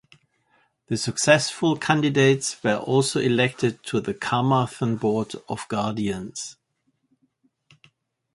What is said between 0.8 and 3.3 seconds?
The successful candidates were also